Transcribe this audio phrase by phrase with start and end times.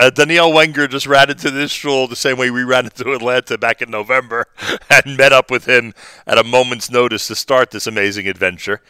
[0.00, 3.58] uh, Daniel Wenger just ran into this shul the same way we ran into Atlanta
[3.58, 4.46] back in November
[4.90, 5.92] and met up with him
[6.26, 8.80] at a moment's notice to start this amazing adventure.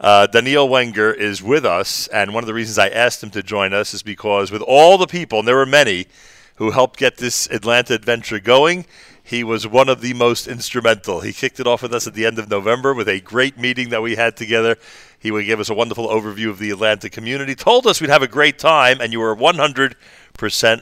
[0.00, 3.42] Uh, Daniel Wenger is with us, and one of the reasons I asked him to
[3.42, 6.06] join us is because with all the people, and there were many,
[6.54, 8.86] who helped get this Atlanta adventure going,
[9.22, 11.20] he was one of the most instrumental.
[11.20, 13.90] He kicked it off with us at the end of November with a great meeting
[13.90, 14.76] that we had together.
[15.18, 18.22] He would give us a wonderful overview of the Atlanta community, told us we'd have
[18.22, 19.94] a great time, and you were 100%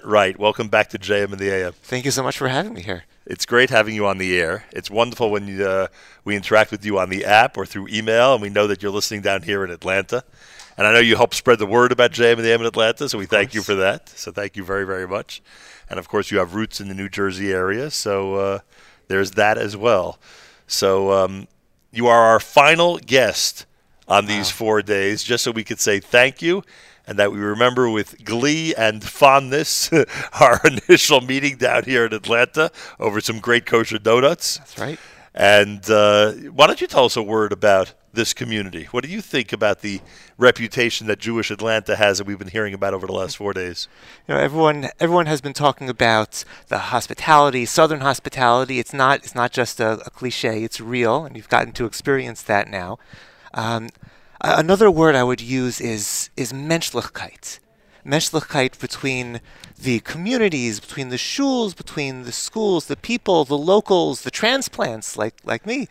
[0.05, 0.36] right.
[0.36, 1.72] Welcome back to JM in the AM.
[1.72, 3.04] Thank you so much for having me here.
[3.25, 4.64] It's great having you on the air.
[4.72, 5.86] It's wonderful when you, uh,
[6.25, 8.90] we interact with you on the app or through email, and we know that you're
[8.90, 10.25] listening down here in Atlanta.
[10.76, 13.09] And I know you help spread the word about JM in the AM in Atlanta,
[13.09, 14.09] so we thank you for that.
[14.09, 15.40] So thank you very, very much.
[15.89, 18.59] And of course, you have roots in the New Jersey area, so uh,
[19.07, 20.18] there's that as well.
[20.67, 21.46] So um,
[21.93, 23.67] you are our final guest
[24.09, 26.64] on these four days, just so we could say thank you
[27.07, 29.90] and that we remember with glee and fondness
[30.40, 34.59] our initial meeting down here in Atlanta over some great kosher donuts.
[34.59, 34.98] That's right.
[35.34, 38.84] And uh, why don't you tell us a word about this community?
[38.92, 40.01] What do you think about the
[40.39, 43.89] reputation that Jewish Atlanta has that we've been hearing about over the last four days?
[44.29, 48.79] You know, everyone everyone has been talking about the hospitality, Southern hospitality.
[48.79, 52.41] It's not it's not just a, a cliche; it's real, and you've gotten to experience
[52.42, 52.98] that now.
[53.53, 53.89] Um,
[54.41, 57.59] another word I would use is is menschlichkeit.
[58.05, 59.41] Menschlichkeit between
[59.81, 65.35] the communities, between the shuls, between the schools, the people, the locals, the transplants like
[65.45, 65.89] like me.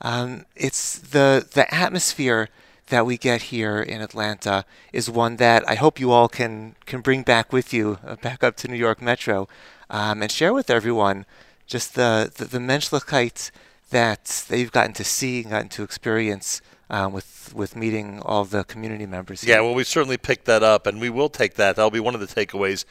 [0.00, 2.48] Um, it's the the atmosphere
[2.88, 7.00] that we get here in Atlanta is one that I hope you all can can
[7.00, 9.48] bring back with you, uh, back up to New York Metro,
[9.88, 11.24] um, and share with everyone
[11.66, 13.50] just the the, the menschlichkeit
[13.90, 18.44] that that you've gotten to see and gotten to experience um, with with meeting all
[18.44, 19.42] the community members.
[19.42, 19.56] Here.
[19.56, 21.76] Yeah, well, we certainly picked that up, and we will take that.
[21.76, 22.84] That'll be one of the takeaways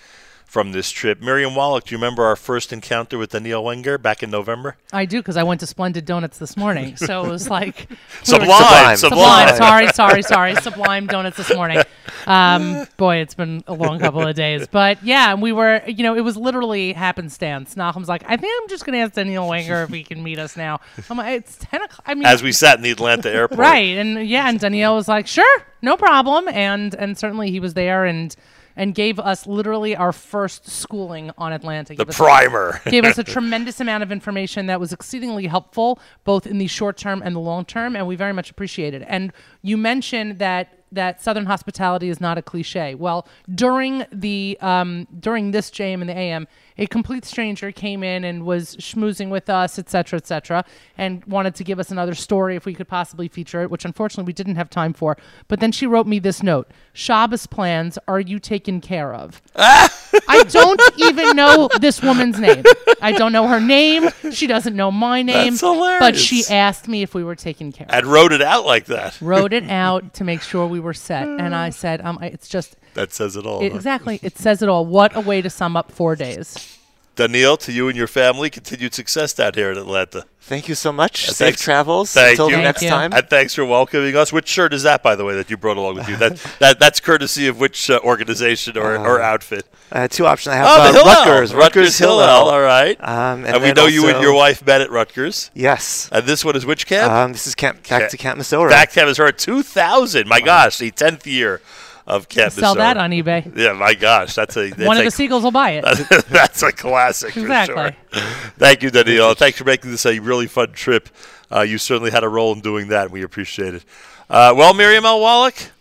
[0.50, 1.22] from this trip.
[1.22, 4.78] Miriam Wallach, do you remember our first encounter with Daniel Wenger back in November?
[4.92, 7.88] I do because I went to Splendid Donuts this morning, so it was like
[8.24, 9.56] sublime, sublime, sublime.
[9.56, 10.56] Sorry, sorry, sorry.
[10.56, 11.84] Sublime Donuts this morning.
[12.26, 15.84] Um, boy, it's been a long couple of days, but yeah, we were.
[15.86, 17.76] You know, it was literally happenstance.
[17.76, 20.40] Nachum's like, I think I'm just going to ask Daniel Wenger if he can meet
[20.40, 20.80] us now.
[21.12, 22.04] I'm like, it's ten o'clock.
[22.08, 23.98] I mean, as we sat in the Atlanta airport, right?
[23.98, 28.06] And yeah, and Daniel was like, sure, no problem, and and certainly he was there
[28.06, 28.36] and
[28.76, 31.96] and gave us literally our first schooling on Atlanta.
[31.96, 32.82] The primer.
[32.86, 36.98] Gave us a tremendous amount of information that was exceedingly helpful, both in the short
[36.98, 39.04] term and the long term, and we very much appreciate it.
[39.08, 42.96] And you mentioned that that Southern hospitality is not a cliche.
[42.96, 48.24] Well, during the um, during this JM in the AM, a complete stranger came in
[48.24, 50.66] and was schmoozing with us, etc., etc.,
[50.98, 54.28] and wanted to give us another story if we could possibly feature it, which unfortunately
[54.30, 55.18] we didn't have time for.
[55.48, 59.42] But then she wrote me this note: Shabbos plans, are you taken care of?
[60.30, 62.64] I don't even know this woman's name.
[63.02, 64.10] I don't know her name.
[64.32, 65.52] She doesn't know my name.
[65.52, 66.00] That's hilarious.
[66.00, 67.94] But she asked me if we were taken care of.
[67.94, 69.20] And wrote it out like that.
[69.22, 71.28] Wrote it out to make sure we were set.
[71.28, 72.76] And I said, um, it's just.
[72.94, 73.62] That says it all.
[73.62, 74.20] It, exactly.
[74.22, 74.86] It says it all.
[74.86, 76.79] What a way to sum up four days.
[77.20, 80.24] Daniel, to you and your family, continued success down here in Atlanta.
[80.40, 81.28] Thank you so much.
[81.28, 82.14] And Safe thanks, travels.
[82.14, 82.56] Thank Until you.
[82.56, 82.90] the next you.
[82.90, 83.12] time.
[83.12, 84.32] And thanks for welcoming us.
[84.32, 86.16] Which shirt is that, by the way, that you brought along with you?
[86.16, 89.68] that, that That's courtesy of which uh, organization or, uh, or outfit?
[89.92, 90.54] Uh, two options.
[90.54, 91.06] I have oh, uh, Hillel.
[91.06, 91.54] Rutgers.
[91.54, 92.20] Rutgers, Hillel.
[92.20, 92.50] Hillel.
[92.52, 92.98] All right.
[93.02, 95.52] Um, and, and we know you and your wife met at Rutgers.
[95.54, 96.08] Yes.
[96.14, 97.12] And this one is which camp?
[97.12, 98.70] Um, this is camp, back Camp, to Camp Mesorah.
[98.70, 99.36] Back to Camp Mesorah.
[99.36, 100.26] 2000.
[100.26, 100.46] My wow.
[100.46, 101.62] gosh, the 10th year
[102.10, 103.56] of Camp Sell that on eBay.
[103.56, 106.26] Yeah, my gosh, that's a that's one of a, the seagulls will buy it.
[106.30, 107.76] that's a classic exactly.
[108.10, 108.52] for sure.
[108.58, 109.34] Thank you, Daniel.
[109.36, 111.10] Thanks for making this a really fun trip.
[111.52, 113.12] Uh, you certainly had a role in doing that.
[113.12, 113.86] We appreciate it.
[114.30, 115.20] Uh, well, Miriam L.
[115.20, 115.72] Wallach,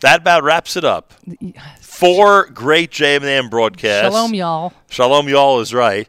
[0.00, 1.12] that about wraps it up.
[1.80, 4.14] Four great JM broadcasts.
[4.14, 4.72] Shalom, y'all.
[4.88, 6.08] Shalom, y'all is right.